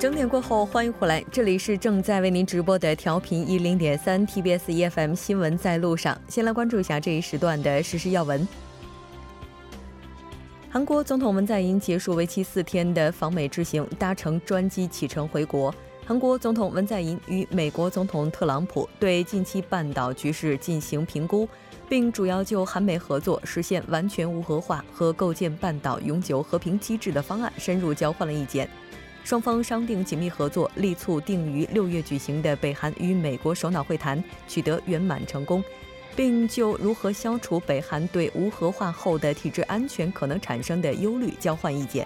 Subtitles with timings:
[0.00, 6.18] 整点过后，欢迎回来，这里是正在为您直播的调频一零点三 TBS EFM 新闻在路上。
[6.26, 8.48] 先来关注一下这一时段的实时要闻。
[10.70, 15.74] 韩国总统文在寅结束为期四天的访美之行，搭乘专机启程回国。
[16.06, 21.46] 韩国总统文在寅与美国总统特朗普对近期半岛局势进行评估，
[21.90, 28.66] 并主要就韩美合作实现完全无核化和构建半岛永久和平机制的方案深入交换了意见。
[29.30, 35.62] 双方商定紧密合作，力促定于六月举行的北韩与美国首脑会谈取得圆满成功，
[36.16, 42.04] 并就如何消除北韩对无核化后的体制安全可能产生的忧虑交换意见。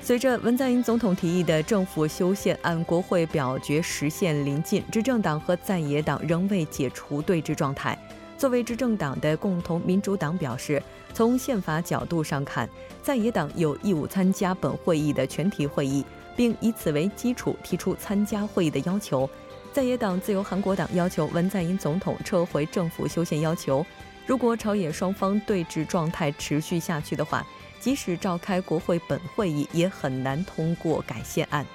[0.00, 7.98] 随着文在寅总统提议的政府修宪按国会表决时限临近，执政党和在野党仍未解除对峙状态。
[8.38, 10.80] 作为执政党的共同民主党表示，
[11.12, 12.68] 从宪法角度上看，
[13.02, 16.04] 在野党有义务参加本会议的全体会议，
[16.36, 19.28] 并以此为基础提出参加会议的要求。
[19.72, 23.84] 在野党自由韩国党要求文在寅总统撤回政府修宪要求。
[24.24, 27.44] 如果朝野双方对峙状态持续下去的话，
[27.80, 31.66] 即使召开国会本会议，也很难通过改宪案。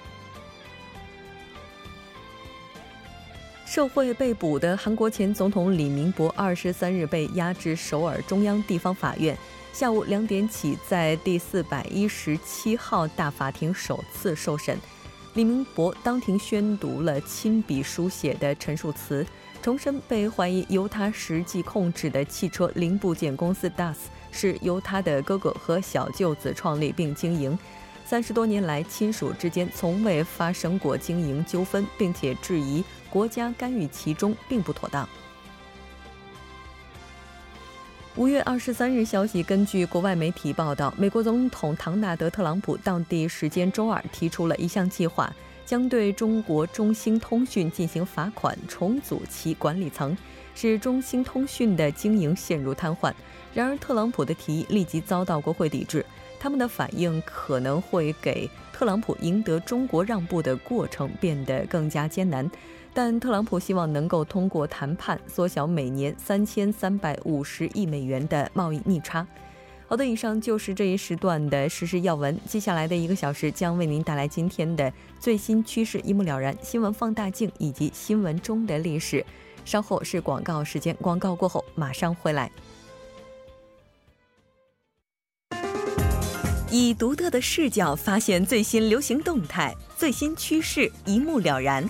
[3.73, 9.35] 受贿被捕的韩国前总统李明博，二十三日被押至首尔中央地方法院，
[9.73, 14.77] 下午两点起在第四百一十七号大法庭首次受审。
[15.33, 19.25] 李明博当庭宣读了亲笔书写的陈述词，
[19.59, 23.95] 重申被怀疑由他实际控制的汽车零部件公司 DAS。
[24.31, 27.57] 是由他的哥哥和小舅子创立并经营，
[28.05, 32.83] 三十多年来亲属之间从未发生过经营纠纷，并且质疑
[33.13, 35.07] 国家干预其中并不妥当。
[38.15, 45.31] 五月二十三日消息，根据国外媒体报道，美国总统唐纳德·特朗普当地时间周二提出了一项计划，
[45.63, 50.17] 将对中国中兴通讯进行罚款，重组其管理层，
[50.55, 53.13] 使中兴通讯的经营陷入瘫痪。
[53.53, 56.03] 然而，特朗普的提议立即遭到国会抵制。
[56.43, 62.51] 他们的反应可能会给特朗普赢得中国让步的过程变得更加艰难。
[62.93, 69.25] 但特朗普希望能够通过谈判缩小每年三千三百五十亿美元的贸易逆差。
[69.87, 72.37] 好的，以上就是这一时段的实时要闻。
[72.45, 76.53] 接下来的一个小时将为您带来今天的最新趋势，一目了然。
[76.61, 79.25] 新闻放大镜以及新闻中的历史。
[79.63, 82.51] 稍后是广告时间，广告过后马上回来。
[86.75, 91.87] 以独特的视角发现最新流行动态、最新趋势，一目了然。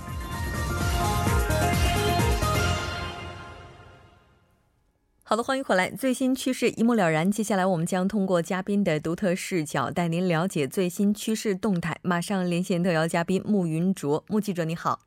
[5.23, 7.31] 好的，欢迎回来，最新趋势一目了然。
[7.31, 11.97] 接下来，我们将通过嘉宾的独特视角，带您了解最新趋势动态。
[12.01, 14.99] 马上连线特邀嘉宾穆云卓，穆记者你好。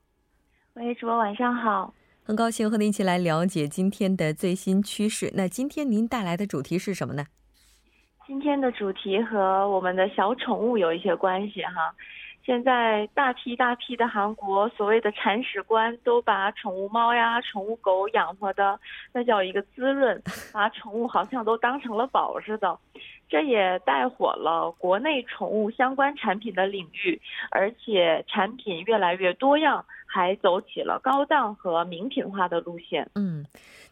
[0.73, 1.93] 喂，主播晚上好。
[2.23, 5.31] 很高兴和您一起来了解今天的最新趋势。
[5.35, 7.27] 那今天您带来的主题是什么呢？
[8.27, 11.95] 今天的主题和我们的小宠物有一些关系哈。
[12.45, 18.79] 现在大批大批的韩国所谓的铲屎官都把宠物猫呀、宠物狗养活的
[19.13, 20.21] 那叫一个滋润，
[20.53, 22.77] 把宠物好像都当成了宝似的。
[23.29, 27.21] 这也带火了国内宠物相关产品的领域，
[27.51, 33.09] 而且产品越来越多样，还走起了高档和名品化的路线。
[33.15, 33.45] 嗯。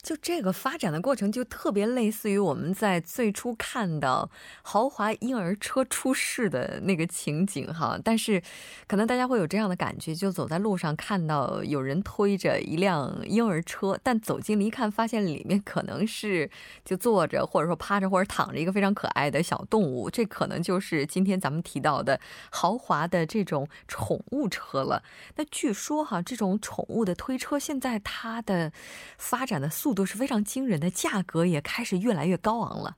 [0.04, 7.98] 就这个发展的过程，就特别类似于我们在最初看到豪华婴儿车出世的那个情景哈。
[8.04, 8.43] 但是，
[8.87, 16.50] 可能大家会有这样的感觉：就走在路上看到有人推着一辆婴儿车，但走近了一看，发现里面可能是
[16.84, 20.11] 就坐着或者说趴着或者躺着一个非常可爱的小动物。
[20.11, 22.20] 这可能就是今天咱们提到的
[22.50, 25.02] 豪华的这种宠物车了。
[25.37, 28.70] 那据说哈，这种宠物的推车现在它的
[29.17, 32.96] 发展的速都是非常惊人的，价格也开始越来越高昂了。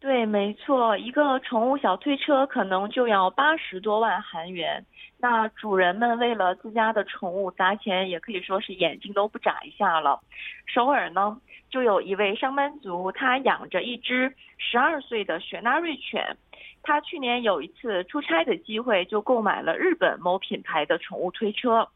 [0.00, 4.84] 对，没错，一个宠物小推车可能就要八十多万韩元。
[5.16, 10.18] 那主人们为了自家的宠物砸钱，也可以说是眼睛都不眨一下了。
[10.66, 11.40] 首尔呢，
[11.70, 16.36] 就有一位上班族，他养着一只十二岁的雪纳瑞犬。
[16.82, 21.86] 他去年有一次出差的机会，就购买了日本某品牌的宠物推车。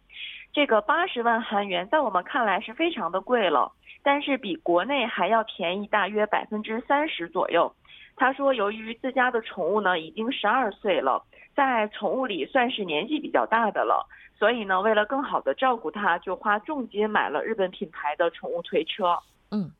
[0.53, 3.73] 这个八十万韩元，在我们看来是非常的贵了，
[4.07, 7.75] 但是比国内还要便宜大约百分之三十左右。
[8.15, 11.21] 他说，由于自家的宠物呢已经十二岁了，
[11.57, 14.07] 在宠物里算是年纪比较大的了，
[14.39, 19.19] 所以呢，为了更好的照顾它，就花重金买了日本品牌的宠物推车。
[19.51, 19.73] 嗯，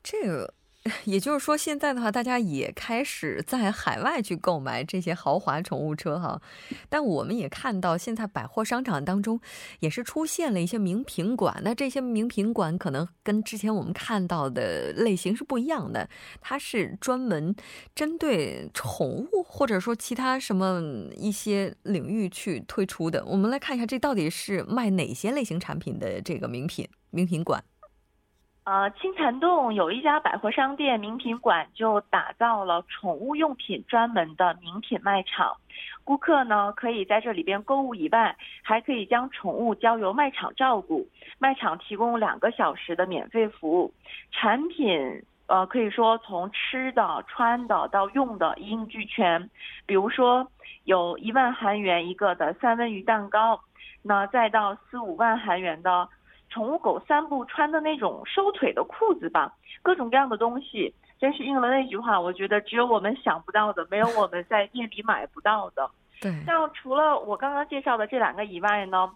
[0.00, 0.54] 这个
[1.04, 6.40] 也就是说，现在的话，大家也开始在海外去购买这些豪华宠物车哈。
[6.88, 9.38] 但我们也看到，现在百货商场当中
[9.80, 11.60] 也是出现了一些名品馆。
[11.62, 16.08] 那这些名品馆可能跟之前我们看到的类型是不一样的，
[16.40, 17.54] 它是专门
[17.94, 20.82] 针对宠物或者说其他什么
[21.14, 23.22] 一些领域去推出的。
[23.26, 27.62] 我们来看一下，这到底是卖哪些类型产品的这个名品名品馆。
[28.70, 35.56] 呃，青潭洞有一家百货商店名品馆，就打造了宠物用品专门的名品卖场。
[36.04, 41.04] 顾客呢，可以在这里边购物以外，还可以将宠物交由卖场照顾。
[41.40, 43.92] 卖场提供两个小时的免费服务，
[44.30, 49.50] 产品呃可以说从吃的、穿的到用的一应俱全。
[49.84, 50.46] 比如说，
[50.84, 53.60] 有一万韩元一个的三文鱼蛋糕，
[54.00, 56.08] 那再到四五万韩元的。
[56.50, 65.88] 宠物狗散步穿的那种收腿的裤子吧，各种各样的东西，真是应了那句话，我觉得只有我们想不到的，没有我们在店里买不到的。
[66.20, 69.10] 对，像除了我刚刚介绍的这两个以外呢，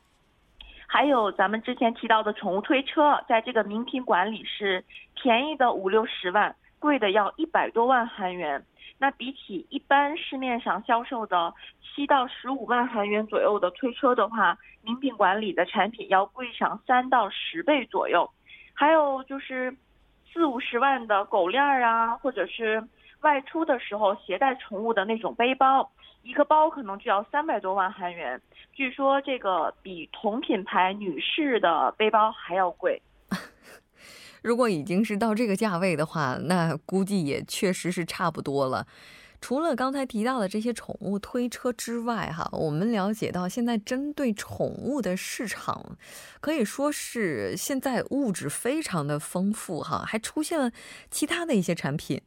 [0.87, 4.85] 还有咱们之前提到的宠物推车，在这个名品馆里是
[5.15, 8.65] 便宜的五六十万，贵的要一百多万韩元。
[8.99, 11.53] 那比起一般市面上销售的
[11.83, 18.31] 七到十五万韩元左右的推车的话，名品馆里的产品要贵上三到十倍左右。
[18.73, 19.77] 还有就是
[20.33, 22.83] 四五十万的狗链儿啊，或者是
[23.21, 25.91] 外出的时候携带宠物的那种背包，
[26.23, 28.41] 一个包可能就要三百多万韩元。
[28.73, 33.01] 据说这个比同品牌女士的背包还要贵。
[34.45, 38.87] 如果已经是到这个价位的话，那估计也确实是差不多了。
[39.41, 45.97] 除了刚才提到的这些宠物推车之外，哈，我们了解到现在针对宠物的市场
[46.41, 50.71] 可以说是现在物质非常的丰富，哈，还出现了
[51.11, 52.21] 其他的一些产品。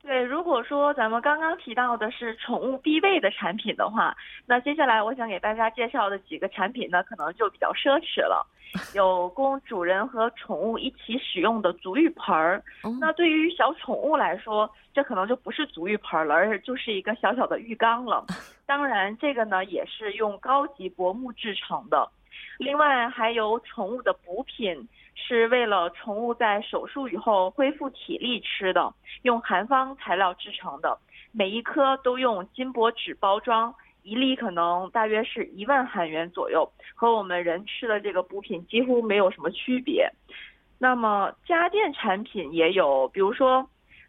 [0.00, 4.16] 对，如果说咱们刚刚提到的是宠物必备的产品的话，
[4.46, 8.46] 那接下来我想给大家介绍的几个产品呢，可能就比较奢侈了。
[8.94, 12.62] 有供主人和宠物一起使用的足浴盆儿，
[13.00, 18.24] 那对于小宠物来说，这可能就不是足浴盆了，而就是一个小小的浴缸了。
[18.66, 22.08] 当然，这个呢也是用高级薄木制成的。
[22.58, 24.88] 另外，还有宠物的补品。
[25.20, 30.96] 是为了宠物在手术以后恢复体力吃的，用韩方材料制成的，
[31.32, 33.74] 每一颗都用金箔纸包装，
[34.04, 40.08] 一粒可能大约是一万韩元左右，和我们人吃的这个补品几乎没有什么区别。
[40.78, 43.68] 那么家电产品也有，比如说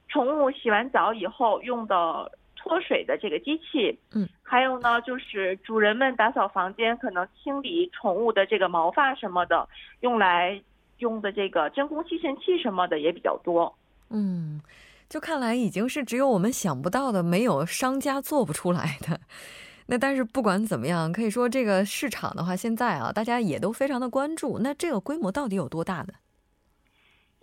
[0.10, 9.68] 宠物洗完澡以后用的脱水的这个机器，嗯，还有呢就是主人们打扫房间可能清理宠物的这个毛发什么的，
[10.02, 10.62] 用来。
[11.00, 13.74] 用的这个真空吸尘器什么的也比较多，
[14.10, 14.60] 嗯，
[15.08, 19.18] 就看来已经是只有我们想不到的，没有商家做不出来的。
[19.88, 24.60] 那但是不管怎么样，可以说这个市场的话，现在啊，大家也都非常的关注。
[24.60, 26.08] 那这个规模到底有多大呢？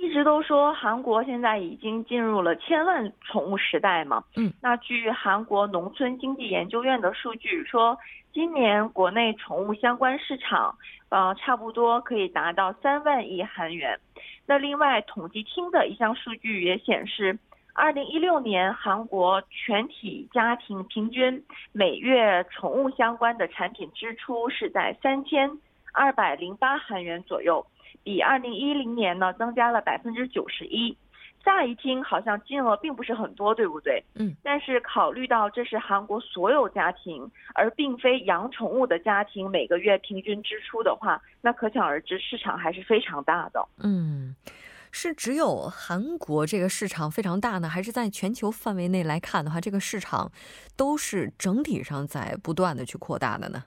[0.06, 7.99] 一直都说韩国现在已经进入了千万宠物时代嘛，嗯，那据韩国农村经济研究院的数据说，
[8.33, 10.73] 今年国内宠物相关市场，
[11.09, 13.99] 呃，差不多可以达到三万亿韩元。
[14.47, 17.37] 那另外，统计厅的一项数据也显示，
[17.75, 21.42] 二零一六年韩国全体家庭平均
[21.73, 25.50] 每月宠物相关的产品支出是在三千
[25.92, 27.66] 二百零八韩元左右。
[28.03, 30.97] 比二零一零年呢增加了百分之九十一，
[31.45, 34.03] 乍一听好像金额并不是很多，对不对？
[34.15, 34.35] 嗯。
[34.43, 43.69] 但是考虑到这是韩国所有家庭，而并非养宠物的家庭每个月平均支出的话，那可想而知市场还是非常大的。
[43.79, 44.35] 嗯，
[44.91, 50.33] 是只有韩国这个市场非常大呢，还是在全球范围内来看的话，这个市场
[50.76, 53.65] 都是整体上在不断的去扩大的呢？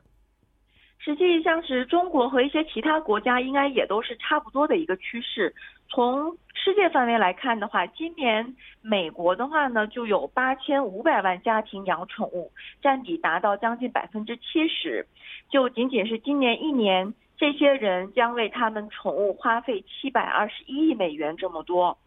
[1.09, 5.51] 实际像是中国和一些其他国家，应该也都是差不多的一个趋势。
[5.87, 15.03] 从世界范围来看的话，今年美国的话呢，就有八千五百万家庭养宠物，占比达到将近百分之七十。
[15.49, 21.97] 就仅仅是今年一年，这些人将为他们宠物花费七百二十一亿美元这么多。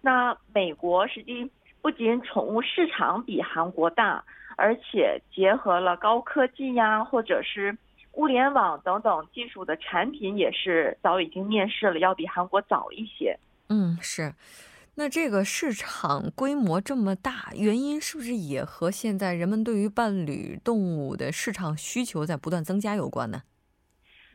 [0.00, 1.50] 那美国实际
[1.80, 4.22] 不仅宠物市场比韩国大，
[4.56, 7.76] 而且结合了高科技呀，或者是。
[8.14, 13.38] 物联网等等技术的产品也是早已经面世了，要比韩国早一些。
[13.68, 14.34] 嗯，是。
[14.94, 23.42] 那这个市场规模这么大，原因是不是也和现在人们对于伴侣动物的市场需求在不断增加有关呢？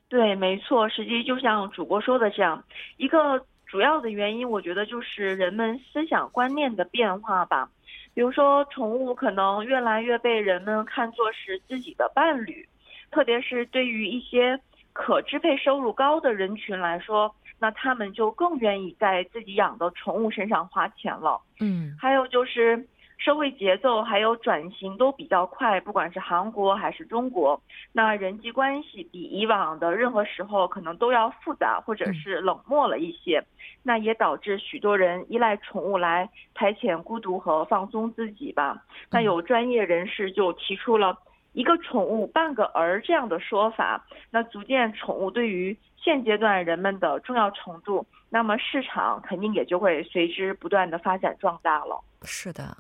[0.10, 0.90] 对，没错。
[0.90, 2.64] 实际就像主播说的这样，
[2.98, 7.70] 一个主要的原因，我觉得就是人们思想观念的变化吧。
[8.16, 12.68] 比如说，宠物可能越来越被人们看作是自己的伴侣，
[13.12, 14.60] 特别是对于一些
[14.94, 21.42] 可支配收入高的人群来说，那他们就更愿意在自己养的宠物身上花钱了。
[21.60, 22.88] 嗯，还有就是。
[23.20, 27.60] 社会节奏还有转型都比较快，不管是韩国还是中国，
[27.92, 33.44] 那人际关系比以往的任何时候可能都要复杂或者是冷漠了一些，
[33.82, 38.84] 那也导致许多人依赖宠物来排遣孤独和放松自己吧。
[39.10, 41.18] 那有专业人士就提出了
[41.58, 52.00] 一个宠物半个儿这样的说法，那足见宠物对于现阶段人们的重要程度，那么市场肯定也就会随之不断的发展壮大了。
[52.22, 52.78] 是的，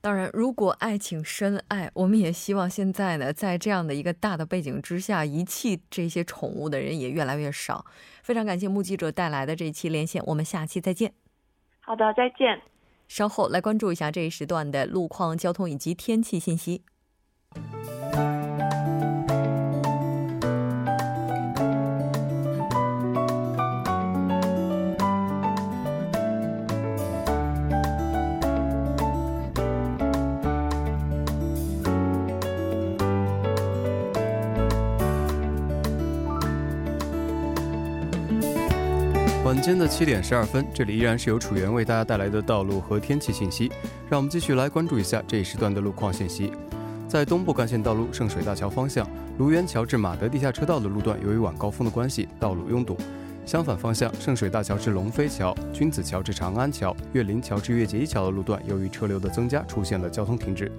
[0.00, 7.86] 当然，如果爱情深爱，我们也希望现在呢，在这样的一个大的背景之下，遗弃这些宠物的人也越来越少。
[8.24, 11.12] 非常感谢目击者带来的这一期连线，我们下期再见。
[11.78, 12.60] 好的，再见。
[13.06, 16.82] 稍后来关注一下这一时段的路况、交通以及天气信息。
[39.56, 43.72] 晚间的七点十二分，这里依然是由楚源为大家带来的道路和天气信息。
[44.06, 46.52] 让我们继续来关注一下这一时段的路况信息。
[47.08, 49.08] 在东部干线道路圣水大桥方向，
[49.38, 52.98] 卢园桥至马德地下车道的路段，由于晚高峰的关系，道路拥堵。
[53.46, 60.70] 相反方向，圣水大桥至龙飞桥、君子桥至长安桥、岳林桥至岳杰一桥的路段，由于车流的增加，出现了交通停滞。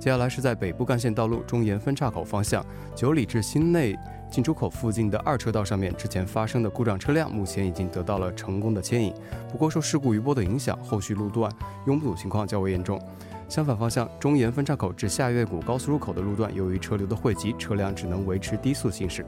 [0.00, 3.96] 接下来是在北部干线道路中沿分岔口方向，九里至新内。
[4.30, 9.12] 进出口附近的二车道上面，之前发生的故障车辆目前已经得到了成功的牵引。
[9.50, 11.50] 不过受事故余波的影响，后续路段
[11.86, 13.00] 拥堵情况较为严重。
[13.48, 19.24] 相反方向，中沿分岔口至下月谷高速入口的路段，由于车流的汇集，车辆只能维持低速行驶。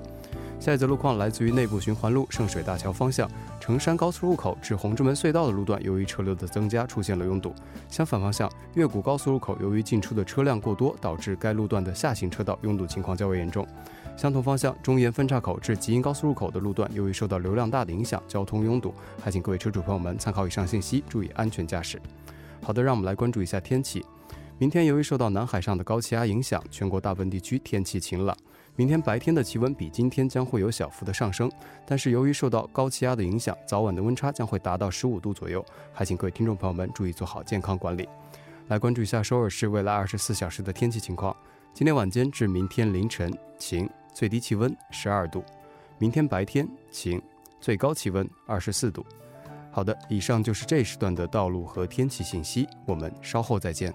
[0.58, 3.26] 下一则路况来自于内部循环路圣水大桥方向，
[3.58, 7.54] 成山高速入口至红之门隧道的路段，由于车流的增加，出现了拥堵。
[7.88, 13.66] 相反方向，月谷高速入口由于进出的车辆过多，导致该路段的下行车道拥堵情况较为严重。
[14.20, 21.98] 相同方向，中沿分岔口至吉阴高速入口的路段，由于受到流量大的影响，交通拥堵，还请各位车主朋友们参考以上信息，注意安全驾驶。
[22.62, 24.04] 好的，让我们来关注一下天气。
[24.58, 28.36] 明天由于受到南海上的高气压影响，全国大部分地区天气晴朗。
[28.76, 31.50] 明天白天的气温比今天将会有小幅的上升，
[31.86, 38.06] 但是由于受到高气压的影响，早晚的温差将会达到十五度左右，还请各位听众朋友们注意做好健康管理。
[38.68, 41.34] 来关注一下首尔市未来二十四小时的天气情况。
[41.72, 43.88] 今天晚间至明天凌晨晴。
[44.12, 45.44] 最低气温十二度，
[45.98, 47.20] 明天白天晴，
[47.60, 49.04] 最高气温二十四度。
[49.70, 53.94] 好的，以上就是这时段的道路和天气信息，我们稍后再见。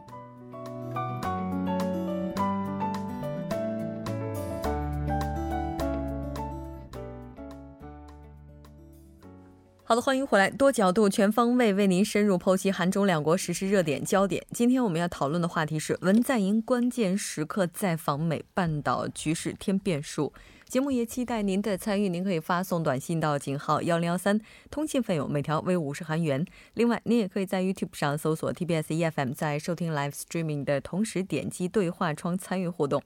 [9.88, 14.44] 好的，欢迎回来，多角度、全方位为您深入剖析韩中两国实时热点焦点。
[14.52, 20.34] 今天我们要讨论的话题是文在寅关键时刻再访美，半岛局势添变数。
[20.68, 26.44] 节目也期待您的参与，您可以发送短信到井号幺零幺三，通信费用每条为五十韩元。
[26.74, 33.04] 另外，您也可以在 YouTube 上搜索 TBS EFM，在收听 Live Streaming 的同时点击对话窗参与互动。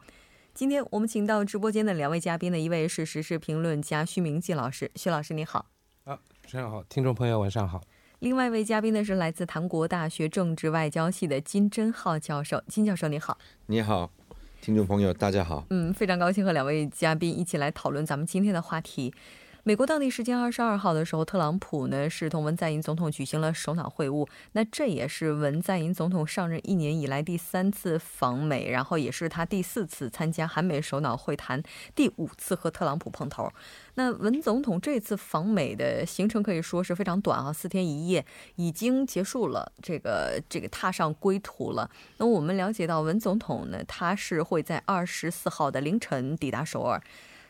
[0.53, 5.65] 今天我们请到直播间的两位嘉宾的，一位是时事评论家徐明季老师，徐老师你好。
[6.51, 7.79] 晚上好，听众朋友，晚上好。
[8.19, 13.37] 另外一位嘉宾呢是来自韩国大学政治外交系的金真浩教授，金教授你好。
[13.67, 14.09] 你好，
[14.59, 15.63] 听众朋友，大家好。
[15.69, 19.13] 嗯，非常高兴和两位嘉宾一起来讨论咱们今天的话题。
[19.69, 24.27] 美国当地时间二十二号的时候，特朗普呢是同文在寅总统举行了首脑会晤。
[24.53, 31.61] 那这也是文在寅总统上任一年以来第三次访美，然后也是他第四次参加韩美首脑会谈，
[31.93, 33.47] 第五次和特朗普碰头。
[33.93, 41.87] 那文总统这次访美的行程可以说是非常短啊，四天一夜已经结束了，这个这个踏上归途了。
[42.17, 46.99] 那我们了解到，文总统呢，他是会在二十四号的凌晨抵达首尔。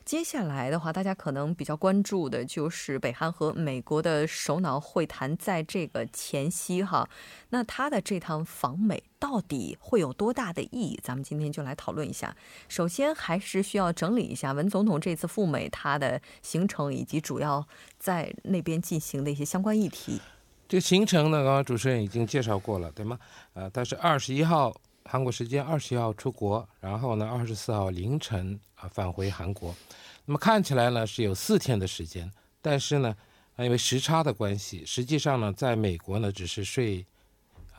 [0.10, 7.08] 接下来的话，大家可能比较关注的就是北韩和美国的首脑会谈，在这个前夕哈，
[7.50, 11.00] 那他的这趟访美到底会有多大的意义？
[11.04, 12.36] 咱们今天就来讨论一下。
[12.68, 17.64] 首先，还是需要整理一下文总统这次赴美他的行程以及主要
[18.00, 20.20] 在那边进行的一些相关议题。
[20.68, 23.20] 这个行程呢，刚刚主持人已经介绍过了，对吗？
[23.54, 24.76] 呃，他是二十一号
[25.06, 29.76] 韩国时间二十号出国，然后呢，二十四号凌晨啊返回韩国。
[30.26, 33.16] 那么看起来呢是有四天的时间，但是呢，
[33.58, 37.06] 因为时差的关系，实际上呢，在美国呢只是睡。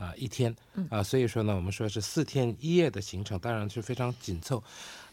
[0.01, 0.53] 啊，一天
[0.89, 4.61] 啊，所以说呢，我们说是四天一夜的行程，当然是非常紧凑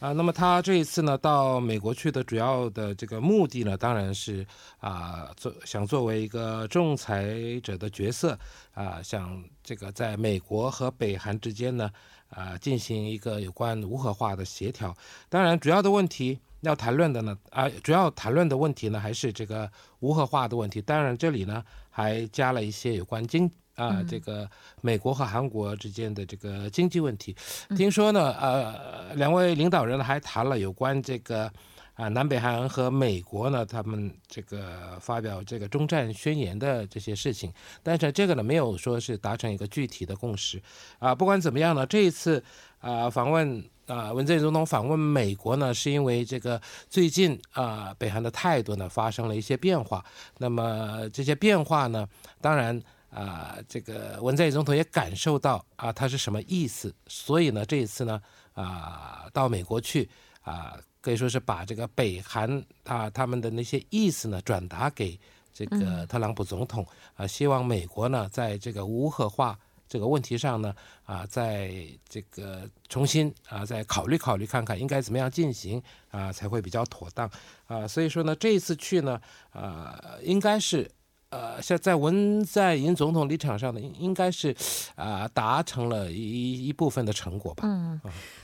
[0.00, 0.12] 啊。
[0.12, 4.47] 那么他这一次呢，到美国去的主要的这个目的呢，当然是
[4.80, 8.38] 啊，做想作为一个仲裁者的角色
[8.73, 11.90] 啊，想这个在美国和北韩之间呢
[12.30, 14.97] 啊，进行一个有关无核化的协调。
[15.28, 20.80] 当然，主要的问题要谈论的呢啊，主要谈论的问题呢，还是这个无核化的问题。
[20.80, 23.50] 当然，这里呢还加了一些有关经。
[23.78, 27.35] 啊，这个美国和韩国之间的这个经济问题，
[27.76, 31.49] 听说呢，呃，两位领导人还谈了有关这个
[31.94, 40.61] 啊，南北韩和美国呢，他们这个发表这个中战宣言的这些事情，但是这个呢，没有说是达成一个具体的共识。
[40.99, 42.42] 啊，不管怎么样呢，这一次
[42.80, 50.04] 啊，访问啊，文在寅总统访问美国呢，是因为这个最近啊，北韩的态度呢发生了一些变化。
[50.38, 52.04] 那么这些变化呢，
[52.40, 52.82] 当然。
[53.11, 58.21] 啊，这个文在寅总统也感受到啊，他是什么意思，所以呢，这一次呢，
[58.53, 60.09] 啊，到美国去
[60.43, 65.19] 啊，可以说是把这个北韩啊他们的那些意思呢转达给
[65.55, 66.87] 这个特朗普总统
[67.17, 70.75] 啊，希望美国呢在这个无核化这个问题上呢
[71.05, 71.73] 啊，在
[72.07, 77.29] 这个重新啊再考虑考虑看看应该怎么样进行啊才会比较妥当
[77.67, 79.19] 啊，所以说呢，这一次去呢
[79.50, 80.91] 啊，应该是。
[81.30, 84.54] 呃，像在文在寅总统立场上呢，应该是，
[84.94, 87.64] 啊，达成了一一部分的成果吧。
[87.66, 88.00] 嗯，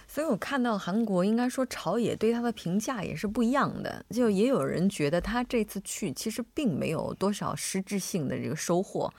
[0.07, 9.13] 所以我看到韩国应该说朝野对他的评价也是不一样的，就也有人觉得他这次去其实并没有多少实质性的这个收获。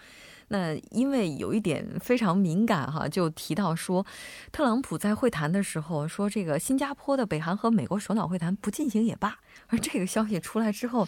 [0.50, 4.06] 那因为有一点非常敏感哈，就提到说，
[4.52, 9.40] 特朗普在会谈的时候说，这个新加坡的北韩和美国首脑会谈不进行也罢。
[9.68, 11.08] 而这个消息出来之后，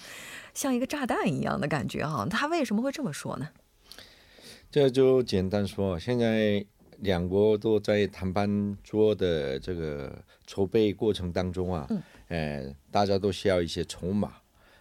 [0.56, 3.48] 像一个炸弹一样的感觉哈，他为什么会这么说呢？
[4.72, 6.66] 这就简单说，现在
[6.98, 14.34] 两国都在谈判桌的这个筹备过程当中啊，嗯，呃，大家都需要一些筹码，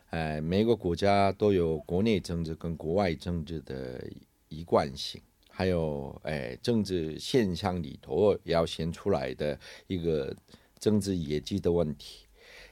[0.09, 4.03] 呃，每个国家都有国内政治跟国外政治的。
[4.48, 10.35] 一贯性，还有诶，政治现象里头要显出来的一个
[10.78, 12.26] 政治业绩的问题，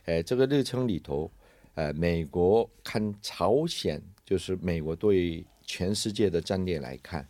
[0.04, 1.30] 诶，这个日程里头，
[1.74, 7.28] 呃，美国看朝鲜，就是美国对全世界的战略来看，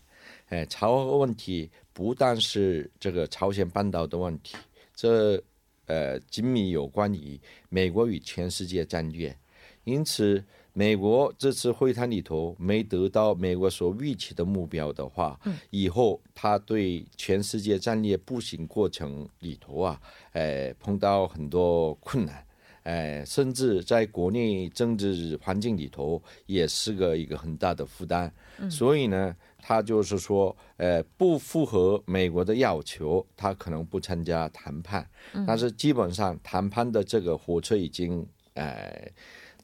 [0.50, 4.57] 诶，朝核问题不但是这个朝鲜半岛的问题，
[4.94, 5.42] 这
[5.87, 9.37] 呃紧密有关于美国与全世界战略，
[9.85, 10.44] 因此。
[10.77, 15.39] 美国这次会谈里头没得到美国所预期的目标的话，
[15.71, 20.01] 以后他对全世界战略步行过程里头啊，
[20.33, 22.45] 哎，碰到很多困难，
[22.83, 28.35] 哎，甚至在国内政治环境里头也是个一个很大的负担。
[28.69, 35.09] 所以呢，他就是说，呃，不符合美国的要求，他可能不参加谈判。
[35.47, 39.09] 但是基本上谈判的这个火车已经，哎。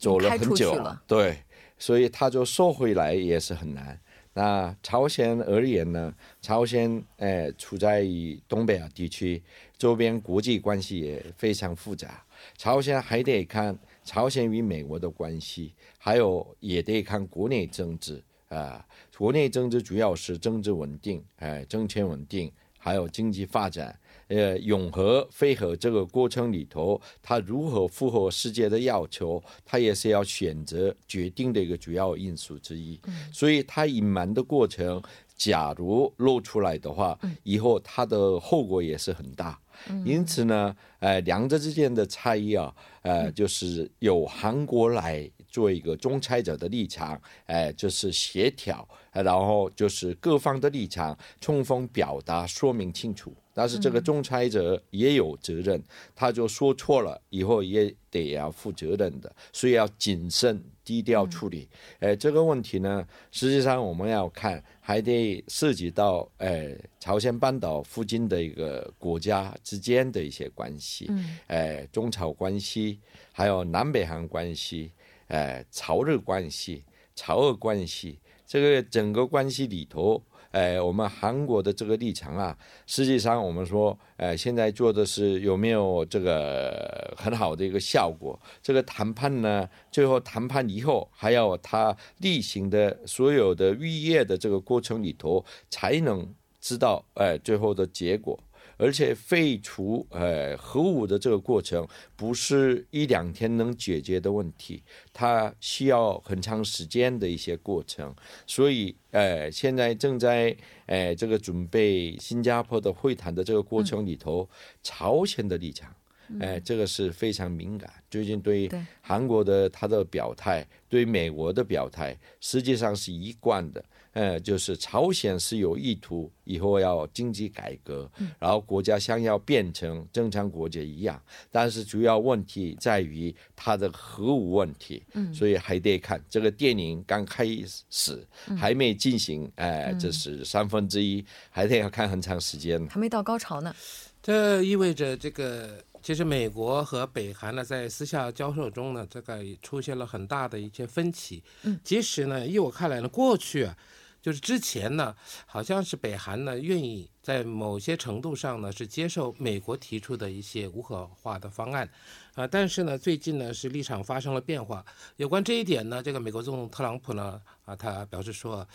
[0.00, 1.36] 走了很久了，对，
[1.78, 4.00] 所以他就收回来也是很难。
[4.32, 6.14] 那朝鲜而言呢？
[6.40, 9.42] 朝鲜呃处在于东北亚地区，
[9.76, 12.24] 周边国际关系也非常复杂。
[12.56, 18.86] 朝鲜还得看朝鲜与美国的关系，还有也得看国内政治啊。
[19.18, 23.98] 国内政治主要是政治稳定，哎，政权稳定，还有经济发展。
[24.30, 32.98] 呃，永和飞和这个过程里头，它如何符合世界的要求，它也是要选择决定的一个主要因素之一。
[33.32, 35.02] 所以它隐瞒的过程，
[35.36, 39.60] 假如露出来的话，以后它的后果也是很大。
[40.04, 53.34] 因此呢，呃，两者之间的差异啊，呃，就是由韩国来做一个仲裁者的立场，哎，就是协调，然后就是各方的立场充分表达说明清楚。
[53.52, 55.82] 但是这个仲裁者也有责任，
[56.14, 61.68] 他就说错了，以后也得要负责任的，所以要谨慎低调处理。
[62.00, 71.08] 哎，这个问题呢，实际上我们要看，还得涉及到哎朝鲜半岛附近的一个国家之间的一些关系，
[71.46, 72.98] 哎中朝关系，
[73.30, 74.90] 还有南北韩关系，
[75.28, 76.82] 哎朝日关系、
[77.14, 80.20] 朝俄关系，这个整个关系里头。
[80.50, 88.38] 哎，我们韩国的这个立场啊，实际上我们说，哎，现在做的是有没有这个很好的一个效果？
[88.60, 98.38] 这个谈判呢，最后谈判以后，还要他例行的所有的预约的这个过程里头，才能知道哎最后的结果。
[98.80, 108.14] 而且废除呃核武的这个过程不是一两天能解决的问题，它需要很长时间的一些过程。
[108.46, 114.48] 所以呃，现在正在呃这个准备新加坡的会谈的这个过程里头，
[114.82, 115.94] 朝鲜的立场。
[116.38, 117.92] 哎，这个是非常敏感。
[118.08, 123.84] 最近对韩国的他的表态，对美国的表态，实际上是一贯的。
[124.12, 135.02] 呃，就是朝鲜是有意图以后要经济改革，然后国家想要变成正常国家一样，但是主要问题在于它的核武问题。
[135.14, 137.46] 嗯，所以还得看这个电影刚开
[137.90, 138.26] 始，
[138.58, 143.74] 还没进行，哎，这是三分之一，还得要看很长时间，还没到高潮呢。
[144.22, 145.82] 这意味着这个。
[146.02, 151.42] 其实美国和北韩呢，在私下交涉中呢，这个出现了很大的一些分歧。
[151.62, 153.76] 嗯，其实呢，依我看来呢，过去啊，
[154.22, 155.14] 就是之前呢，
[155.46, 161.88] 好像是北韩呢愿意在某些程度上呢是接受美国提出的一些无核化的方案，
[162.34, 164.84] 啊，但是呢，最近呢是立场发生了变化。
[165.16, 168.66] 有关这一点呢，这个美国总统特朗普呢，啊，他表示说，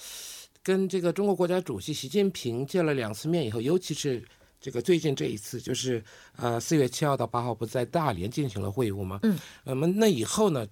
[0.63, 4.23] 跟这个中国国家主席习近平见了两次面以后，尤其是。
[4.59, 6.03] 这个最近这一次就是，
[6.37, 9.19] 呃，四月七号到八号不在大连进行了会晤吗？
[9.23, 10.65] 嗯，那么那以后呢，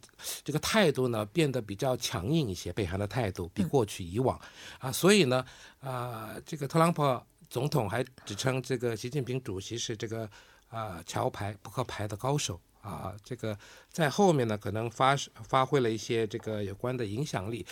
[0.44, 4.40] 这个态度呢变得比较强硬一些，北韩的态度比过去以往，
[4.80, 5.46] 啊，所以呢，
[5.80, 7.04] 啊，这个特朗普
[7.50, 10.28] 总统还指称这个习近平主席是这个
[10.70, 12.60] 啊桥牌扑克牌的高手。
[12.84, 13.58] 啊，这个
[13.90, 15.16] 在后面呢，可能发
[15.48, 17.66] 发挥了一些这个有关的影响力。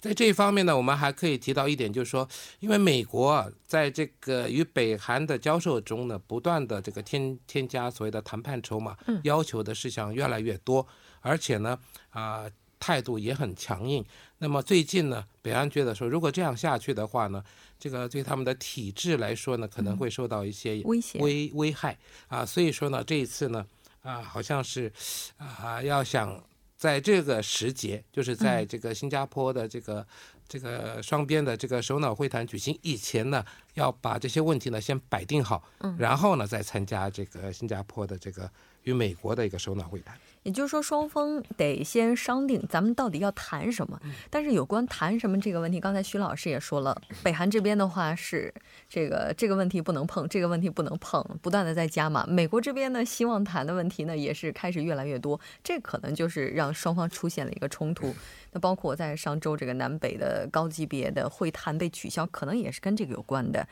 [0.00, 2.26] 在这一方面呢，我们还可以提到一点，就是说，
[2.60, 10.86] 因为美国在这个与北韩的交涉中呢，不断的这个添添加所谓的谈判筹码，要求的事项越来越多，
[11.20, 12.50] 而且呢，啊，
[12.80, 14.02] 态度也很强硬。
[14.38, 17.44] 那么最近呢，北韩觉得说，如果这样下去的话呢，
[17.78, 21.98] 这个对他们的体制来说呢，可能会受到一些危险危危害
[22.28, 22.46] 啊。
[22.46, 23.66] 所以说呢，这一次呢。
[24.04, 24.92] 啊，好像是，
[25.38, 26.40] 啊，要想
[26.76, 30.06] 在这个时节，就是在这个新加坡的这个
[30.46, 38.48] 这个双边的这个首脑会谈举行以前呢，要把这些问题呢先摆定好，嗯，然后呢再参加这个新加坡的这个
[38.82, 40.14] 与美国的一个首脑会谈。
[40.44, 43.98] 也就是说，双方得先商定咱们到底要谈什么。
[44.30, 48.52] 但是有关谈什么这个问题，刚才徐老师也说了，北韩这边的话是
[48.86, 52.26] 这个这个问题不能碰，这个问题不能碰，不断的在加码。
[52.26, 58.14] 美国这边呢，希望谈的问题呢，也是开始越来越多，这可能就是让双方出现了一个冲突。
[58.52, 63.66] 那包括在上周这个南北的高级别的会谈被取消，可能也是跟这个有关的。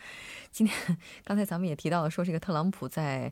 [0.50, 3.30] 今天 刚才咱们也提到了，说这个特朗普在。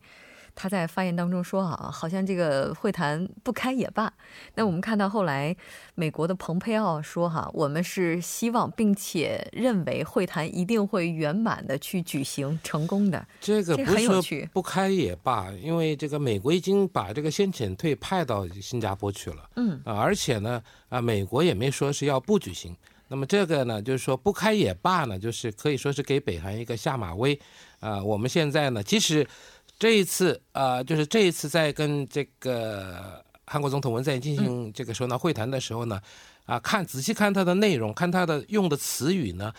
[0.54, 4.12] 他在发言当中说：“啊，好像这个会谈不开也罢。”
[4.54, 5.56] 那我们看到后来，
[5.94, 19.50] 美国的蓬佩奥说：“哈，我们是希望并且认为会谈一定会圆满的去举行成功的。”这个不是说不开也罢，因为这个美国已经把这个先遣队派到新加坡去了。
[19.56, 22.76] 嗯啊，而且呢啊，美国也没说是要不举行。
[23.08, 27.38] 那么这个呢，就是说不开也罢呢，就是可以说是给北韩一个下马威。
[27.80, 29.26] 啊，我们现在呢，其实。
[29.80, 35.98] 这一次啊，就是这一次在跟这个韩国总统文在寅进行这个首脑会谈的时候呢，
[36.44, 39.50] 啊，看仔细看他的内容，看他的用的词语呢，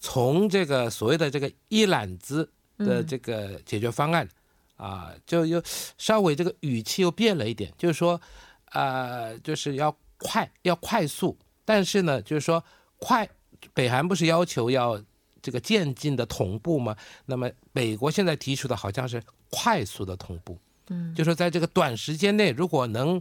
[0.00, 4.28] 从这个所谓的这个一揽子的这个解决方案，
[4.74, 5.62] 啊，就又
[5.96, 8.20] 稍微这个语气又变了一点，就是说，
[8.64, 12.64] 啊，就是要快，要快速，但是呢，就是说
[12.98, 13.28] 快，
[13.72, 15.00] 北韩不是要求要
[15.42, 16.96] 这个渐进的同步吗？
[17.26, 19.22] 那么美国现在提出的好像是。
[19.52, 20.56] 快速的同步，
[20.90, 23.20] 嗯，就说在这个短时间内，如果能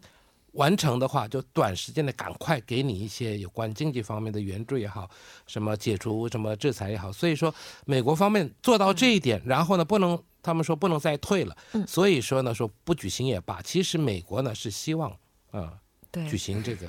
[0.51, 5.09] 完成的话，就短时间内赶快给你一些有关经济方面的援助也好，
[5.47, 7.11] 什么解除什么制裁也好。
[7.11, 7.51] 所以说，
[7.87, 13.59] 美国方面做到这一点，然后呢，不能他们说不能再退了，嗯，所以说呢，说不举行也罢。
[13.63, 15.09] 其实美国呢是希望
[15.49, 15.73] 啊，
[16.11, 16.85] 对，举行这个。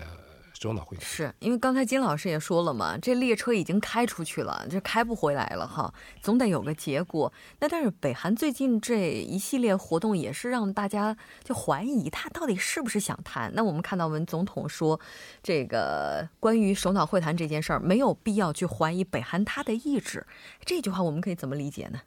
[0.60, 7.32] 首脑会是因为刚才金老师也说了嘛，这列车已经开出去了，这开不回来了哈，总得有个结果。
[7.60, 13.50] 那但是北韩最近这一系列活动也是让大家就怀疑他到底是不是想谈。
[13.54, 15.00] 那我们看到文总统说，
[15.42, 20.26] 这个关于首脑会谈这件事儿，没有必要去怀疑北韩他的意志。
[20.66, 22.02] 这句话我们可以怎么理解呢？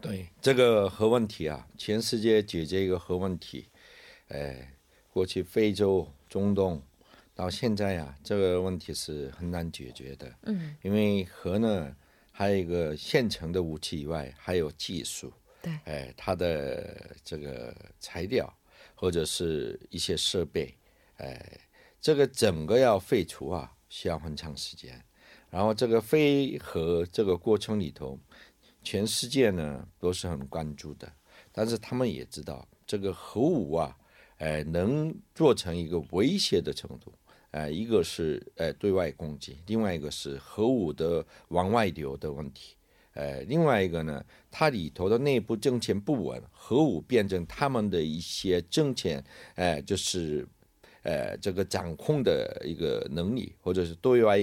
[0.00, 3.66] 对这个核问题啊，全世界解决一个核问题，
[4.28, 4.72] 哎，
[5.10, 6.80] 过去非洲、中东。
[7.34, 10.32] 到现在呀，这个问题是很难解决的。
[10.42, 11.94] 嗯，因为核呢，
[12.30, 15.32] 还有一个现成的武器以外，还有技术。
[15.60, 18.52] 对，哎，它的这个材料
[18.94, 20.72] 或者是一些设备，
[21.16, 21.60] 哎，
[22.00, 25.02] 这个整个要废除啊，需要很长时间。
[25.50, 28.18] 然后这个废核这个过程里头，
[28.82, 31.12] 全世界呢都是很关注的，
[31.50, 33.96] 但是他们也知道这个核武啊，
[34.38, 37.12] 哎，能做成一个威胁的程度，
[37.54, 42.74] 呃，一个是呃对外攻击，另外一个是核武的往外流的问题，
[43.12, 49.22] 呃，另外一个呢，它里头的内部政权不稳，核武变成他们的一些政权，
[49.54, 50.44] 呃，就是
[51.04, 54.36] 呃这个掌控的一个能力，或者是对外。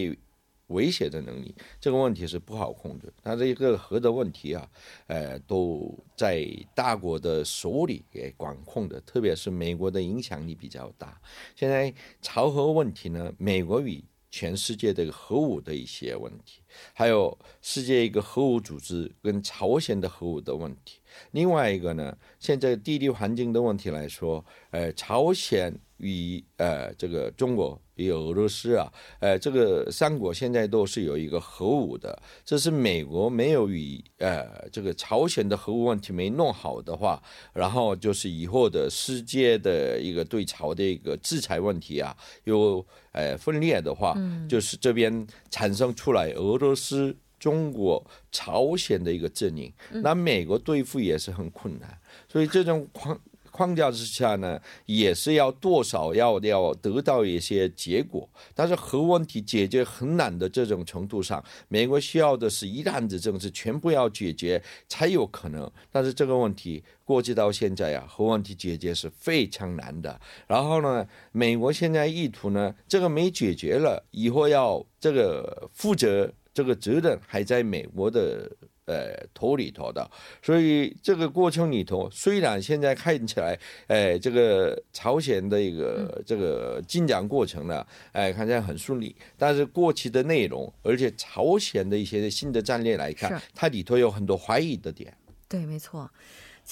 [0.72, 3.12] 威胁的能力，这个问题是不好控制。
[3.24, 4.68] 它这一个核的问题啊，
[5.08, 11.22] 呃，都在大国的手里给管控的，特别是美国的影响力比较大。
[11.56, 16.62] 现在朝核问题呢，美国与全世界的核武的一些问题，
[16.94, 21.01] 还有世界一个核武组织跟朝鲜的核武的问题。
[21.32, 25.74] 另外一个呢，现在地理环境的问题来说，呃，朝鲜。
[26.04, 37.21] 与呃这个中国与俄罗斯啊，呃这个三国现在都是有一个核武的，这是美国没有与呃这个朝鲜的核武问题没弄好的话，
[37.54, 44.17] 然后就是以后的世界的一个对朝的一个制裁问题啊，有呃分裂的话，
[44.50, 51.98] 就是这边产生出来俄罗斯、中国、朝鲜的一个阵营，那美国对付也是很困难，
[52.30, 53.20] 所以这种框。
[53.54, 65.70] 框架之下呢，也是要多少要要得到一些结果，但是核问题解决很难的这种程度上，美国需要的是一揽子政治全部要解决才有可能。
[65.92, 70.18] 但是这个问题过去到现在呀，核问题解决是非常难的。
[70.48, 78.50] 然后呢，美国现在意图呢，这个没解决了，以后要这个负责这个责任还在美国的。
[78.86, 80.10] 呃，头里头的，
[80.42, 95.16] 所以这个过程里头，虽然现在看起来，哎，这个朝鲜的一个这个进展过程呢，哎，看起来很顺利，但是过去的内容，而且朝鲜的一些新的战略来看，它里头有很多怀疑的点。
[95.48, 96.10] 对，没错。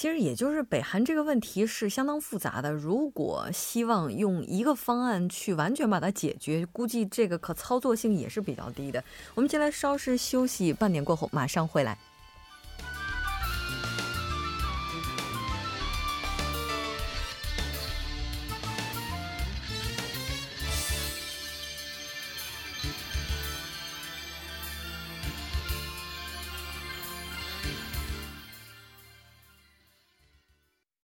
[0.00, 9.04] 其实也就是北韩这个问题是相当复杂的，如果希望用一个方案去完全把它解决，估计这个可操作性也是比较低的。
[9.34, 11.98] 我们先来稍事休息，半点过后马上回来。